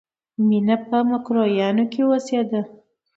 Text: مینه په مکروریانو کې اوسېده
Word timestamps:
مینه 0.47 0.75
په 0.87 0.97
مکروریانو 1.09 1.85
کې 1.91 2.01
اوسېده 2.07 2.61